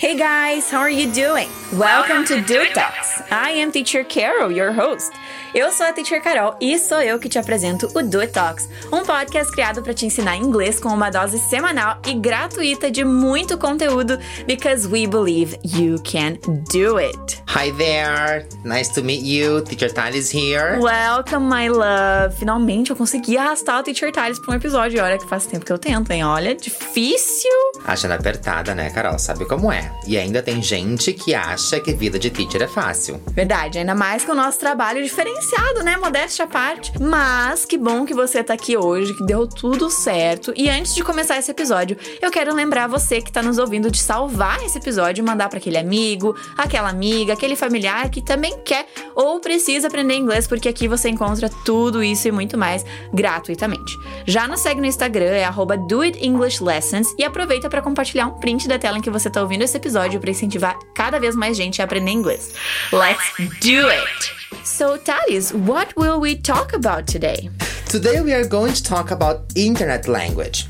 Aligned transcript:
Hey 0.00 0.14
guys, 0.14 0.70
how 0.70 0.78
are 0.78 0.88
you 0.88 1.10
doing? 1.12 1.48
Welcome 1.72 2.24
to 2.26 2.40
Do 2.40 2.64
Talks. 2.72 3.20
I 3.32 3.50
am 3.60 3.72
Teacher 3.72 4.04
Carol, 4.04 4.52
your 4.52 4.72
host. 4.72 5.10
Eu 5.52 5.72
sou 5.72 5.86
a 5.86 5.92
Teacher 5.92 6.22
Carol 6.22 6.54
e 6.60 6.78
sou 6.78 7.00
eu 7.00 7.18
que 7.18 7.28
te 7.28 7.36
apresento 7.36 7.90
o 7.92 8.02
Do 8.02 8.20
It 8.20 8.32
Talks, 8.32 8.68
um 8.92 9.02
podcast 9.02 9.50
criado 9.52 9.82
para 9.82 9.92
te 9.92 10.06
ensinar 10.06 10.36
inglês 10.36 10.78
com 10.78 10.90
uma 10.90 11.10
dose 11.10 11.40
semanal 11.40 12.00
e 12.06 12.14
gratuita 12.14 12.92
de 12.92 13.02
muito 13.02 13.58
conteúdo, 13.58 14.20
because 14.46 14.86
we 14.86 15.04
believe 15.04 15.58
you 15.64 15.96
can 16.04 16.38
do 16.72 16.98
it. 16.98 17.42
Hi 17.48 17.72
there, 17.72 18.46
nice 18.64 18.92
to 18.94 19.02
meet 19.02 19.24
you. 19.24 19.62
Teacher 19.62 19.92
Thales 19.92 20.32
here. 20.32 20.78
Welcome, 20.80 21.48
my 21.48 21.68
love. 21.70 22.36
Finalmente 22.38 22.90
eu 22.90 22.96
consegui 22.96 23.36
arrastar 23.36 23.80
o 23.80 23.82
Teacher 23.82 24.12
Thales 24.12 24.38
para 24.38 24.52
um 24.52 24.56
episódio. 24.56 25.02
Olha 25.02 25.18
que 25.18 25.26
faz 25.26 25.46
tempo 25.46 25.64
que 25.64 25.72
eu 25.72 25.78
tento, 25.78 26.12
hein? 26.12 26.24
Olha, 26.24 26.54
difícil. 26.54 27.50
Achando 27.84 28.12
apertada, 28.12 28.76
né, 28.76 28.90
Carol? 28.90 29.18
Sabe 29.18 29.44
como 29.44 29.72
é? 29.72 29.87
E 30.06 30.16
ainda 30.16 30.42
tem 30.42 30.62
gente 30.62 31.12
que 31.12 31.34
acha 31.34 31.80
que 31.80 31.92
vida 31.92 32.18
de 32.18 32.30
teacher 32.30 32.62
é 32.62 32.68
fácil. 32.68 33.20
Verdade, 33.32 33.78
ainda 33.78 33.94
mais 33.94 34.24
que 34.24 34.30
o 34.30 34.34
nosso 34.34 34.58
trabalho 34.58 35.02
diferenciado, 35.02 35.82
né? 35.82 35.96
Modéstia 35.96 36.44
à 36.44 36.48
parte. 36.48 36.92
Mas 37.00 37.64
que 37.64 37.76
bom 37.76 38.04
que 38.04 38.14
você 38.14 38.42
tá 38.42 38.54
aqui 38.54 38.76
hoje, 38.76 39.14
que 39.14 39.24
deu 39.24 39.46
tudo 39.46 39.90
certo. 39.90 40.52
E 40.56 40.68
antes 40.68 40.94
de 40.94 41.02
começar 41.02 41.38
esse 41.38 41.50
episódio, 41.50 41.96
eu 42.20 42.30
quero 42.30 42.54
lembrar 42.54 42.86
você 42.86 43.20
que 43.20 43.32
tá 43.32 43.42
nos 43.42 43.58
ouvindo 43.58 43.90
de 43.90 43.98
salvar 43.98 44.62
esse 44.64 44.78
episódio 44.78 45.22
e 45.22 45.24
mandar 45.24 45.48
para 45.48 45.58
aquele 45.58 45.78
amigo, 45.78 46.34
aquela 46.56 46.88
amiga, 46.88 47.32
aquele 47.32 47.56
familiar 47.56 48.08
que 48.10 48.22
também 48.22 48.58
quer 48.64 48.86
ou 49.14 49.40
precisa 49.40 49.88
aprender 49.88 50.14
inglês, 50.14 50.46
porque 50.46 50.68
aqui 50.68 50.88
você 50.88 51.08
encontra 51.08 51.50
tudo 51.64 52.02
isso 52.02 52.28
e 52.28 52.32
muito 52.32 52.56
mais 52.56 52.84
gratuitamente. 53.12 53.92
Já 54.26 54.46
nos 54.46 54.60
segue 54.60 54.80
no 54.80 54.86
Instagram, 54.86 55.30
é 55.30 55.48
@doitinglishlessons 55.88 57.08
e 57.18 57.24
aproveita 57.24 57.68
para 57.68 57.82
compartilhar 57.82 58.26
um 58.26 58.38
print 58.38 58.68
da 58.68 58.78
tela 58.78 58.98
em 58.98 59.00
que 59.00 59.10
você 59.10 59.30
tá 59.30 59.40
ouvindo 59.40 59.62
esse 59.62 59.77
episódio 59.78 60.20
para 60.20 60.30
incentivar 60.30 60.78
cada 60.94 61.18
vez 61.18 61.34
mais 61.34 61.56
gente 61.56 61.80
a 61.80 61.84
aprender 61.84 62.10
inglês. 62.10 62.52
Let's 62.92 63.32
do 63.60 63.88
it! 63.88 64.38
So, 64.64 64.98
Thales, 64.98 65.52
what 65.52 65.94
will 65.96 66.20
we 66.20 66.36
talk 66.36 66.74
about 66.74 67.10
today? 67.10 67.50
Today 67.90 68.20
we 68.20 68.34
are 68.34 68.46
going 68.46 68.72
to 68.72 68.82
talk 68.82 69.12
about 69.12 69.44
internet 69.56 70.08
language. 70.08 70.68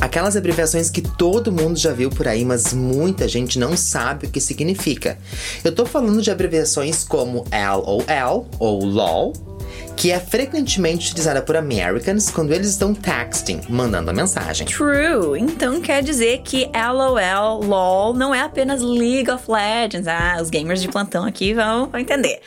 Aquelas 0.00 0.34
abreviações 0.34 0.88
que 0.88 1.02
todo 1.02 1.52
mundo 1.52 1.78
já 1.78 1.92
viu 1.92 2.08
por 2.08 2.26
aí, 2.26 2.44
mas 2.44 2.72
muita 2.72 3.28
gente 3.28 3.58
não 3.58 3.76
sabe 3.76 4.26
o 4.26 4.30
que 4.30 4.40
significa. 4.40 5.18
Eu 5.62 5.74
tô 5.74 5.84
falando 5.84 6.22
de 6.22 6.30
abreviações 6.30 7.04
como 7.04 7.44
LOL 7.52 8.48
ou 8.58 8.84
LOL, 8.84 9.32
que 9.96 10.10
é 10.10 10.18
frequentemente 10.18 11.08
utilizada 11.08 11.42
por 11.42 11.56
Americans 11.56 12.30
quando 12.30 12.52
eles 12.52 12.68
estão 12.68 12.94
texting, 12.94 13.60
mandando 13.68 14.10
a 14.10 14.12
mensagem. 14.12 14.66
True. 14.66 15.40
Então 15.40 15.80
quer 15.80 16.02
dizer 16.02 16.42
que 16.42 16.70
LOL, 16.74 17.62
LOL 17.62 18.14
não 18.14 18.34
é 18.34 18.40
apenas 18.40 18.80
League 18.80 19.30
of 19.30 19.44
Legends. 19.50 20.06
Ah, 20.06 20.38
os 20.40 20.50
gamers 20.50 20.80
de 20.80 20.88
plantão 20.88 21.24
aqui 21.24 21.54
vão, 21.54 21.86
vão 21.86 22.00
entender. 22.00 22.40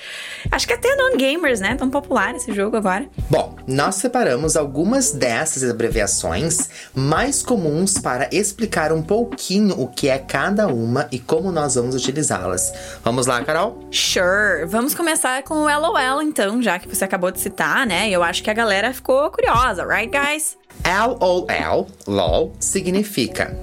Acho 0.52 0.68
que 0.68 0.74
até 0.74 0.96
non-gamers, 0.96 1.60
né? 1.60 1.76
Tão 1.76 1.90
popular 1.90 2.36
esse 2.36 2.54
jogo 2.54 2.78
agora. 2.78 3.06
Bom, 3.30 3.56
nós 3.68 3.96
separamos 3.96 4.56
algumas 4.56 5.12
dessas 5.12 5.70
abreviações 5.70 6.70
mais 6.94 7.42
comuns 7.42 7.98
para 7.98 8.30
explicar 8.32 8.92
um 8.92 9.02
pouquinho 9.02 9.80
o 9.80 9.88
que 9.88 10.10
é 10.10 10.18
cada 10.18 10.68
uma 10.68 11.08
e 11.12 11.20
como 11.20 11.52
nós 11.52 11.76
vamos 11.76 11.96
utilizá-las. 11.96 12.74
Vamos 13.04 13.28
lá, 13.28 13.44
Carol? 13.44 13.88
Sure. 13.92 14.66
Vamos 14.66 14.94
começar 14.94 15.44
com 15.44 15.56
o 15.56 15.66
LOL 15.66 16.22
então, 16.22 16.62
já 16.62 16.80
que 16.80 16.88
você 16.88 17.04
acabou 17.04 17.32
de 17.34 17.42
citar, 17.42 17.86
né? 17.86 18.10
Eu 18.10 18.24
acho 18.24 18.42
que 18.44 18.50
a 18.50 18.54
galera 18.54 18.94
ficou 18.94 19.30
curiosa, 19.30 19.86
right, 19.86 20.12
guys? 20.12 20.58
LOL, 20.86 21.88
LOL, 22.08 22.54
significa 22.60 23.56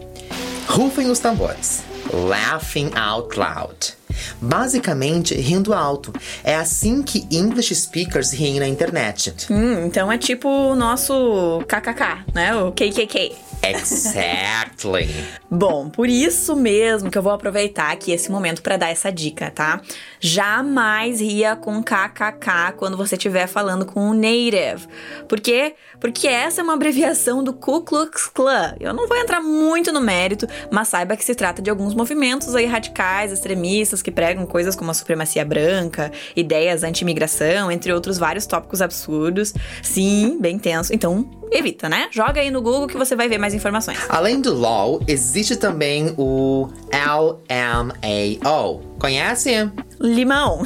rufem 0.70 1.10
os 1.10 1.18
tambores, 1.18 1.82
laughing 2.12 2.92
out 2.96 3.38
loud. 3.38 3.94
Basicamente, 4.40 5.34
rindo 5.34 5.72
alto. 5.72 6.12
É 6.44 6.54
assim 6.54 7.02
que 7.02 7.26
English 7.30 7.74
speakers 7.74 8.32
riem 8.32 8.60
na 8.60 8.68
internet. 8.68 9.34
Hum, 9.50 9.86
então 9.86 10.10
é 10.10 10.18
tipo 10.18 10.48
o 10.48 10.76
nosso 10.76 11.60
KKK, 11.66 12.24
né? 12.34 12.54
O 12.54 12.72
KKK. 12.72 13.49
Exactly. 13.62 15.08
Bom, 15.50 15.90
por 15.90 16.08
isso 16.08 16.56
mesmo 16.56 17.10
que 17.10 17.18
eu 17.18 17.22
vou 17.22 17.32
aproveitar 17.32 17.90
aqui 17.90 18.12
esse 18.12 18.30
momento 18.30 18.62
para 18.62 18.76
dar 18.76 18.88
essa 18.88 19.10
dica, 19.10 19.50
tá? 19.50 19.80
Jamais 20.18 21.20
ria 21.20 21.56
com 21.56 21.82
KKK 21.82 22.72
quando 22.76 22.96
você 22.96 23.16
estiver 23.16 23.46
falando 23.46 23.84
com 23.84 24.00
um 24.10 24.14
native. 24.14 24.86
Por 25.28 25.40
quê? 25.40 25.74
Porque 26.00 26.26
essa 26.26 26.60
é 26.60 26.64
uma 26.64 26.74
abreviação 26.74 27.44
do 27.44 27.52
Ku 27.52 27.82
Klux 27.82 28.26
Klan. 28.26 28.74
Eu 28.80 28.94
não 28.94 29.06
vou 29.06 29.16
entrar 29.16 29.40
muito 29.40 29.92
no 29.92 30.00
mérito, 30.00 30.46
mas 30.70 30.88
saiba 30.88 31.16
que 31.16 31.24
se 31.24 31.34
trata 31.34 31.60
de 31.60 31.68
alguns 31.68 31.94
movimentos 31.94 32.54
aí 32.54 32.64
radicais, 32.64 33.32
extremistas, 33.32 34.00
que 34.00 34.10
pregam 34.10 34.46
coisas 34.46 34.74
como 34.74 34.90
a 34.90 34.94
supremacia 34.94 35.44
branca, 35.44 36.10
ideias 36.34 36.82
anti-imigração, 36.82 37.70
entre 37.70 37.92
outros 37.92 38.16
vários 38.16 38.46
tópicos 38.46 38.80
absurdos. 38.80 39.52
Sim, 39.82 40.38
bem 40.40 40.58
tenso. 40.58 40.94
Então, 40.94 41.28
evita, 41.50 41.88
né? 41.88 42.08
Joga 42.10 42.40
aí 42.40 42.50
no 42.50 42.62
Google 42.62 42.86
que 42.86 42.96
você 42.96 43.14
vai 43.14 43.28
ver 43.28 43.38
mais 43.38 43.49
informações. 43.54 43.98
Além 44.08 44.40
do 44.40 44.54
LOL, 44.54 45.02
existe 45.06 45.56
também 45.56 46.14
o 46.16 46.68
LMAO. 46.92 48.80
Conhece? 48.98 49.70
Limão, 49.98 50.62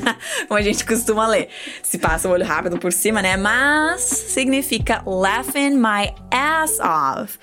como 0.48 0.58
a 0.58 0.62
gente 0.62 0.84
costuma 0.84 1.26
ler. 1.26 1.48
Se 1.82 1.98
passa 1.98 2.28
o 2.28 2.32
olho 2.32 2.44
rápido 2.44 2.78
por 2.78 2.92
cima, 2.92 3.20
né? 3.20 3.36
Mas 3.36 4.00
significa 4.00 5.02
laughing 5.06 5.76
my 5.76 6.12
ass 6.30 6.78
off. 6.80 7.38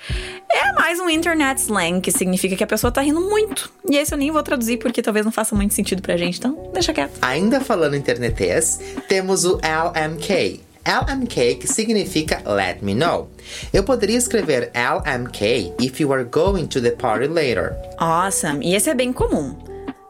É 0.50 0.72
mais 0.72 0.98
um 1.00 1.08
internet 1.08 1.58
slang 1.58 2.00
que 2.00 2.10
significa 2.10 2.56
que 2.56 2.64
a 2.64 2.66
pessoa 2.66 2.90
tá 2.90 3.00
rindo 3.00 3.20
muito. 3.20 3.72
E 3.88 3.96
esse 3.96 4.12
eu 4.12 4.18
nem 4.18 4.30
vou 4.30 4.42
traduzir 4.42 4.78
porque 4.78 5.02
talvez 5.02 5.24
não 5.24 5.32
faça 5.32 5.54
muito 5.54 5.74
sentido 5.74 6.02
pra 6.02 6.16
gente, 6.16 6.38
então 6.38 6.70
deixa 6.72 6.92
quieto. 6.92 7.18
Ainda 7.22 7.60
falando 7.60 7.94
internetês, 7.96 8.80
temos 9.08 9.44
o 9.44 9.58
LMK, 9.58 10.60
LMK, 10.86 11.56
que 11.56 11.66
significa 11.66 12.40
Let 12.46 12.78
Me 12.80 12.94
Know. 12.94 13.28
Eu 13.72 13.82
poderia 13.82 14.16
escrever 14.16 14.70
LMK 14.72 15.74
if 15.80 16.00
you 16.00 16.12
are 16.12 16.24
going 16.24 16.66
to 16.66 16.80
the 16.80 16.92
party 16.92 17.26
later. 17.26 17.74
Awesome! 17.98 18.64
E 18.64 18.74
esse 18.74 18.88
é 18.88 18.94
bem 18.94 19.12
comum. 19.12 19.56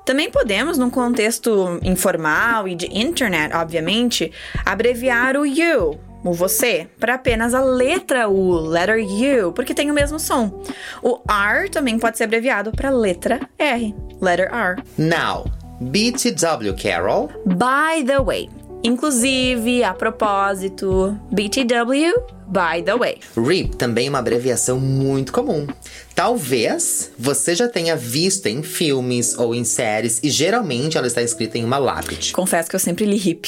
Também 0.05 0.31
podemos, 0.31 0.79
num 0.79 0.91
contexto 0.91 1.81
informal 1.83 2.69
e 2.69 2.77
de 2.77 2.87
internet, 2.97 3.53
obviamente, 3.53 4.31
abreviar 4.65 5.37
o 5.37 5.45
you, 5.45 5.99
o 6.23 6.33
você, 6.33 6.87
para 7.01 7.15
apenas 7.15 7.55
a 7.55 7.61
letra 7.61 8.29
U, 8.29 8.53
letter 8.53 9.01
U, 9.01 9.53
porque 9.53 9.75
tem 9.75 9.91
o 9.91 9.95
mesmo 9.95 10.21
som. 10.21 10.63
O 11.03 11.21
R 11.29 11.69
também 11.71 11.99
pode 11.99 12.19
ser 12.19 12.25
abreviado 12.25 12.71
para 12.71 12.91
letra 12.91 13.41
R, 13.59 13.95
letter 14.21 14.49
R. 14.55 14.83
Now, 14.97 15.51
BTW, 15.81 16.75
Carol. 16.81 17.29
By 17.45 18.05
the 18.05 18.21
way, 18.21 18.49
Inclusive, 18.83 19.83
a 19.83 19.93
propósito, 19.93 21.19
BTW, 21.33 22.13
by 22.47 22.83
the 22.85 22.97
way. 22.97 23.19
RIP 23.37 23.75
também 23.77 24.07
é 24.07 24.11
uma 24.11 24.19
abreviação 24.19 24.79
muito 24.79 25.33
comum. 25.33 25.67
Talvez 26.15 27.11
você 27.19 27.55
já 27.55 27.69
tenha 27.69 27.97
visto 27.97 28.47
em 28.47 28.63
filmes 28.63 29.37
ou 29.37 29.55
em 29.55 29.65
séries 29.65 30.21
e 30.23 30.31
geralmente 30.31 30.97
ela 30.97 31.07
está 31.07 31.23
escrita 31.23 31.59
em 31.59 31.65
uma 31.65 31.79
lápide. 31.79 32.33
Confesso 32.33 32.71
que 32.71 32.77
eu 32.77 32.81
sempre 32.81 33.05
li 33.05 33.17
RIP. 33.17 33.47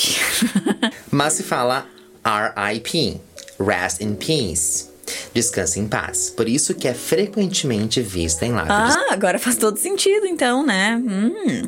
Mas 1.10 1.34
se 1.34 1.42
fala 1.42 1.86
RIP, 2.24 3.20
Rest 3.58 4.00
in 4.00 4.14
Peace. 4.14 4.88
Descanse 5.32 5.80
em 5.80 5.86
paz. 5.86 6.30
Por 6.30 6.48
isso 6.48 6.74
que 6.74 6.88
é 6.88 6.94
frequentemente 6.94 8.00
vista 8.00 8.44
em 8.44 8.52
lábios. 8.52 8.96
Ah, 8.96 9.12
agora 9.12 9.38
faz 9.38 9.56
todo 9.56 9.78
sentido, 9.78 10.26
então, 10.26 10.64
né? 10.64 10.96
Hum. 10.96 11.62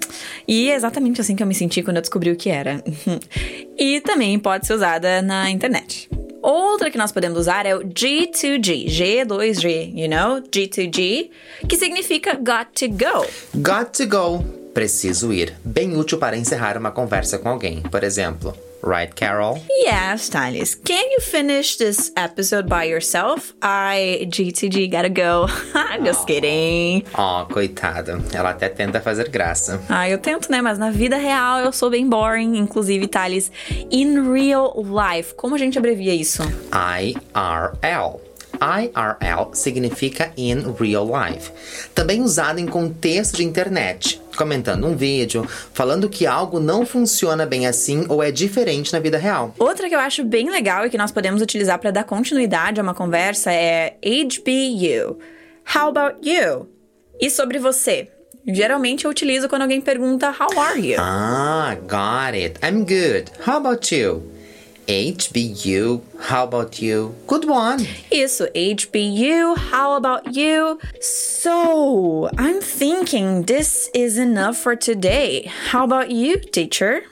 E 0.47 0.71
é 0.71 0.75
exatamente 0.75 1.21
assim 1.21 1.37
que 1.37 1.43
eu 1.43 1.47
me 1.47 1.55
senti 1.55 1.83
quando 1.83 1.97
eu 1.97 2.03
descobri 2.03 2.31
o 2.31 2.37
que 2.37 2.51
era. 2.51 2.83
e 3.79 4.01
também 4.01 4.39
pode 4.39 4.67
ser 4.67 4.75
usada 4.75 5.23
na 5.23 5.51
internet. 5.51 6.09
Outra 6.43 6.91
que 6.91 6.97
nós 6.97 7.13
podemos 7.13 7.39
usar 7.39 7.67
é 7.67 7.77
o 7.77 7.81
G2G, 7.81 8.87
G2G, 8.87 9.93
you 9.95 10.09
know? 10.09 10.41
G2G, 10.41 11.31
que 11.69 11.77
significa 11.77 12.35
got 12.35 12.69
to 12.75 12.89
go. 12.89 13.27
Got 13.55 13.93
to 13.99 14.07
go, 14.07 14.45
preciso 14.75 15.33
ir. 15.33 15.55
Bem 15.65 15.97
útil 15.97 16.19
para 16.19 16.37
encerrar 16.37 16.77
uma 16.77 16.91
conversa 16.91 17.39
com 17.39 17.49
alguém. 17.49 17.83
Por 17.83 18.05
exemplo, 18.05 18.55
Right, 18.83 19.15
Carol? 19.15 19.61
Yes, 19.85 20.31
Thales. 20.31 20.75
Can 20.75 21.13
you 21.13 21.21
finish 21.21 21.77
this 21.77 22.11
episode 22.17 22.67
by 22.67 22.85
yourself? 22.85 23.53
I, 23.61 24.27
GTG, 24.27 24.89
gotta 24.91 25.11
go. 25.11 25.49
Just 26.03 26.27
kidding. 26.27 27.05
Oh, 27.15 27.45
coitada. 27.45 28.19
Ela 28.33 28.51
até 28.51 28.71
tenta 28.71 29.01
fazer 29.01 29.29
graça. 29.29 29.83
Ah, 29.89 30.09
eu 30.09 30.17
tento, 30.17 30.51
né? 30.51 30.63
Mas 30.63 30.79
na 30.79 30.91
vida 30.91 31.19
real 31.19 31.61
eu 31.61 31.73
sou 31.73 31.91
bem 31.91 32.09
boring. 32.09 32.57
Inclusive, 32.57 33.07
Thales, 33.07 33.53
in 33.91 34.33
real 34.33 34.75
life. 34.79 35.35
Como 35.35 35.55
a 35.55 35.59
gente 35.59 35.77
abrevia 35.77 36.15
isso? 36.15 36.43
IRL. 36.73 38.21
IRL 38.61 39.55
significa 39.55 40.33
in 40.37 40.75
real 40.79 41.07
life. 41.07 41.51
Também 41.95 42.23
usado 42.23 42.59
em 42.59 42.67
contexto 42.67 43.37
de 43.37 43.45
internet, 43.45 44.20
comentando 44.41 44.87
um 44.87 44.97
vídeo, 44.97 45.47
falando 45.75 46.09
que 46.09 46.27
algo 46.27 46.59
não 46.59 46.87
funciona 46.87 47.45
bem 47.45 47.67
assim 47.67 48.07
ou 48.09 48.23
é 48.23 48.31
diferente 48.31 48.91
na 48.91 48.99
vida 48.99 49.19
real. 49.19 49.55
Outra 49.59 49.87
que 49.87 49.95
eu 49.95 50.01
acho 50.01 50.25
bem 50.25 50.49
legal 50.51 50.87
e 50.87 50.91
que 50.91 50.97
nós 50.97 51.13
podemos 51.13 51.43
utilizar 51.43 51.79
para 51.79 51.91
dar 51.91 52.05
continuidade 52.05 52.81
a 52.81 52.83
uma 52.83 52.95
conversa 52.95 53.53
é 53.53 53.97
HBU. 54.03 55.19
How 55.77 55.89
about 55.89 56.27
you? 56.27 56.71
E 57.21 57.29
sobre 57.29 57.59
você? 57.59 58.09
Geralmente 58.47 59.05
eu 59.05 59.11
utilizo 59.11 59.47
quando 59.47 59.63
alguém 59.63 59.83
pergunta 59.83 60.31
How 60.31 60.59
are 60.59 60.81
you? 60.81 60.97
Ah, 60.99 61.77
got 61.83 62.35
it. 62.35 62.59
I'm 62.65 62.81
good. 62.81 63.31
How 63.47 63.59
about 63.59 63.95
you? 63.95 64.40
HBU, 64.89 66.01
how 66.21 66.45
about 66.45 66.81
you? 66.83 67.15
Good 67.27 67.45
one. 67.49 67.87
Isso, 68.11 68.47
HBU, 68.55 69.57
how 69.57 69.95
about 69.97 70.35
you? 70.35 70.79
So, 71.01 72.29
I'm 72.39 72.61
thinking 72.61 73.43
this 73.45 73.89
is 73.95 74.19
enough 74.19 74.57
for 74.57 74.75
today. 74.77 75.51
How 75.71 75.85
about 75.85 76.11
you, 76.11 76.39
teacher? 76.41 77.03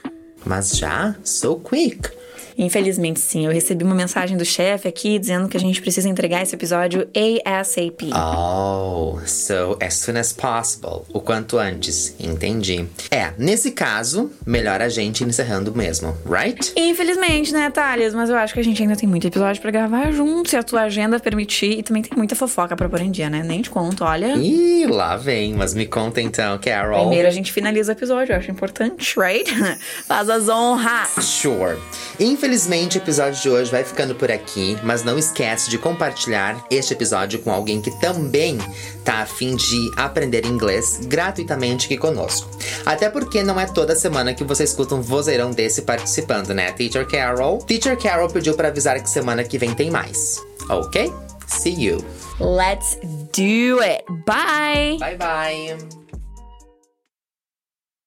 Mas 0.45 0.77
já? 0.77 1.15
So 1.23 1.55
quick. 1.55 2.11
Infelizmente, 2.59 3.21
sim. 3.21 3.45
Eu 3.45 3.53
recebi 3.53 3.85
uma 3.85 3.95
mensagem 3.95 4.35
do 4.35 4.43
chefe 4.43 4.87
aqui 4.87 5.17
dizendo 5.17 5.47
que 5.47 5.55
a 5.55 5.59
gente 5.59 5.81
precisa 5.81 6.09
entregar 6.09 6.43
esse 6.43 6.53
episódio 6.53 7.07
ASAP. 7.45 8.11
Oh, 8.13 9.17
so 9.25 9.77
as 9.81 9.93
soon 9.93 10.17
as 10.17 10.33
possible. 10.33 11.03
O 11.13 11.21
quanto 11.21 11.57
antes. 11.57 12.13
Entendi. 12.19 12.85
É, 13.09 13.31
nesse 13.37 13.71
caso, 13.71 14.29
melhor 14.45 14.81
a 14.81 14.89
gente 14.89 15.23
encerrando 15.23 15.73
mesmo, 15.73 16.15
right? 16.25 16.73
Infelizmente, 16.75 17.53
né, 17.53 17.69
Thales? 17.69 18.13
Mas 18.13 18.29
eu 18.29 18.35
acho 18.35 18.53
que 18.53 18.59
a 18.59 18.63
gente 18.63 18.81
ainda 18.81 18.95
tem 18.95 19.07
muito 19.07 19.25
episódio 19.25 19.61
pra 19.61 19.71
gravar 19.71 20.11
junto, 20.11 20.49
se 20.49 20.57
a 20.57 20.63
tua 20.63 20.81
agenda 20.81 21.17
permitir. 21.17 21.79
E 21.79 21.83
também 21.83 22.03
tem 22.03 22.17
muita 22.17 22.35
fofoca 22.35 22.75
pra 22.75 22.89
pôr 22.89 22.99
em 23.01 23.11
dia, 23.11 23.29
né? 23.29 23.41
Nem 23.41 23.61
te 23.61 23.69
conto, 23.69 24.03
olha. 24.03 24.35
Ih, 24.35 24.85
lá 24.85 25.15
vem. 25.15 25.53
Mas 25.53 25.73
me 25.73 25.85
conta 25.85 26.19
então, 26.19 26.57
Carol. 26.57 27.07
Primeiro 27.07 27.27
a 27.29 27.31
gente 27.31 27.53
finaliza 27.53 27.93
o 27.93 27.95
episódio, 27.95 28.33
eu 28.33 28.37
acho 28.37 28.51
importante, 28.51 29.17
right? 29.17 29.49
Faz 30.05 30.29
as 30.29 30.49
honras. 30.49 31.09
Sure. 31.23 31.77
Infelizmente, 32.49 32.97
o 32.97 33.01
episódio 33.01 33.39
de 33.39 33.47
hoje 33.47 33.69
vai 33.69 33.83
ficando 33.83 34.15
por 34.15 34.31
aqui, 34.31 34.75
mas 34.81 35.03
não 35.03 35.19
esquece 35.19 35.69
de 35.69 35.77
compartilhar 35.77 36.65
este 36.71 36.93
episódio 36.93 37.37
com 37.37 37.51
alguém 37.51 37.79
que 37.79 37.91
também 38.01 38.57
tá 39.05 39.19
a 39.19 39.25
fim 39.27 39.55
de 39.55 39.91
aprender 39.95 40.47
inglês 40.47 40.99
gratuitamente 41.03 41.85
aqui 41.85 41.95
conosco. 41.95 42.49
Até 42.87 43.07
porque 43.07 43.43
não 43.43 43.59
é 43.59 43.67
toda 43.67 43.95
semana 43.95 44.33
que 44.33 44.43
você 44.43 44.63
escuta 44.63 44.95
um 44.95 45.01
vozeirão 45.01 45.51
desse 45.51 45.83
participando, 45.83 46.51
né, 46.51 46.71
Teacher 46.71 47.07
Carol? 47.07 47.59
Teacher 47.59 47.95
Carol 47.95 48.27
pediu 48.27 48.55
para 48.55 48.69
avisar 48.69 48.99
que 48.99 49.11
semana 49.11 49.43
que 49.43 49.59
vem 49.59 49.75
tem 49.75 49.91
mais. 49.91 50.43
Ok? 50.69 51.13
See 51.45 51.79
you. 51.79 52.03
Let's 52.39 52.97
do 53.31 53.79
it. 53.79 54.03
Bye. 54.25 54.97
Bye 54.97 55.17
bye. 55.17 55.98